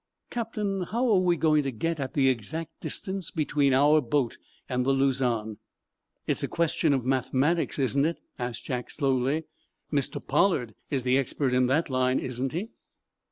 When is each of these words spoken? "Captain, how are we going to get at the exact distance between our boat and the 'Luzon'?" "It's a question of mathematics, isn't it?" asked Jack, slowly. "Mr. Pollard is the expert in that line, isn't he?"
"Captain, 0.31 0.81
how 0.81 1.07
are 1.11 1.19
we 1.19 1.37
going 1.37 1.61
to 1.61 1.69
get 1.69 1.99
at 1.99 2.15
the 2.15 2.27
exact 2.27 2.71
distance 2.81 3.29
between 3.29 3.71
our 3.71 4.01
boat 4.01 4.39
and 4.67 4.83
the 4.83 4.91
'Luzon'?" 4.91 5.57
"It's 6.25 6.41
a 6.41 6.47
question 6.47 6.91
of 6.91 7.05
mathematics, 7.05 7.77
isn't 7.77 8.05
it?" 8.05 8.17
asked 8.39 8.65
Jack, 8.65 8.89
slowly. 8.89 9.43
"Mr. 9.93 10.19
Pollard 10.19 10.73
is 10.89 11.03
the 11.03 11.19
expert 11.19 11.53
in 11.53 11.67
that 11.67 11.87
line, 11.91 12.17
isn't 12.19 12.51
he?" 12.51 12.69